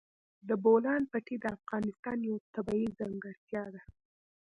د 0.47 0.49
بولان 0.63 1.01
پټي 1.11 1.35
د 1.41 1.45
افغانستان 1.57 2.17
یوه 2.27 2.43
طبیعي 2.55 2.89
ځانګړتیا 2.99 3.63
ده. 3.73 3.81